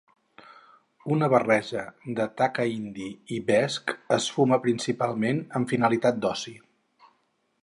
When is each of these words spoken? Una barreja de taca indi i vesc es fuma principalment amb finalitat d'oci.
Una 1.15 1.27
barreja 1.33 1.83
de 2.19 2.25
taca 2.41 2.67
indi 2.77 3.11
i 3.37 3.39
vesc 3.53 3.95
es 4.19 4.31
fuma 4.39 4.61
principalment 4.67 5.47
amb 5.61 5.75
finalitat 5.77 6.23
d'oci. 6.25 6.61